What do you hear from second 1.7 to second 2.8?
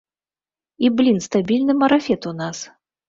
марафет у нас.